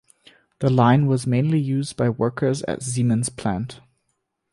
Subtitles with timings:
[0.61, 3.81] The line was mainly used by workers at the Siemens plant.